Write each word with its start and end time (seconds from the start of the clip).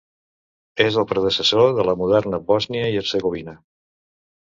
És 0.85 0.97
el 1.01 1.05
predecessor 1.11 1.71
de 1.81 1.87
la 1.91 1.97
moderna 2.01 2.43
Bòsnia 2.51 2.91
i 2.97 3.01
Hercegovina. 3.05 3.59